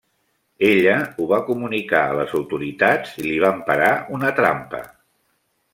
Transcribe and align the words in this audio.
Ella 0.67 0.95
ho 1.23 1.27
va 1.31 1.39
comunicar 1.49 2.01
a 2.07 2.15
les 2.21 2.33
autoritats 2.41 3.15
i 3.21 3.27
li 3.27 3.37
van 3.45 3.61
parar 3.71 3.93
una 4.19 4.37
trampa. 4.41 4.81